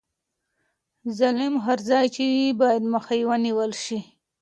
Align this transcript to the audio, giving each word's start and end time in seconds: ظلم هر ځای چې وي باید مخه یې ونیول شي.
ظلم 1.17 1.53
هر 1.65 1.77
ځای 1.89 2.05
چې 2.15 2.21
وي 2.33 2.47
باید 2.61 2.83
مخه 2.93 3.13
یې 3.19 3.25
ونیول 3.29 3.71
شي. 3.83 3.99